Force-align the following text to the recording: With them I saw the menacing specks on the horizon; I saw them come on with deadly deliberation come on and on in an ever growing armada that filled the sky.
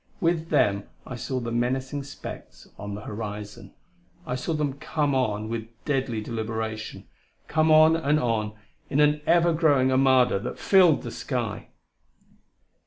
With 0.19 0.49
them 0.49 0.85
I 1.05 1.15
saw 1.15 1.39
the 1.39 1.51
menacing 1.51 2.01
specks 2.05 2.67
on 2.79 2.95
the 2.95 3.01
horizon; 3.01 3.75
I 4.25 4.33
saw 4.33 4.51
them 4.53 4.79
come 4.79 5.13
on 5.13 5.47
with 5.47 5.67
deadly 5.85 6.21
deliberation 6.21 7.07
come 7.47 7.69
on 7.69 7.95
and 7.95 8.19
on 8.19 8.53
in 8.89 8.99
an 8.99 9.21
ever 9.27 9.53
growing 9.53 9.91
armada 9.91 10.39
that 10.39 10.57
filled 10.57 11.03
the 11.03 11.11
sky. 11.11 11.67